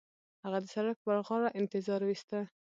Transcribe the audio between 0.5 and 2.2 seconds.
د سړک پر غاړه انتظار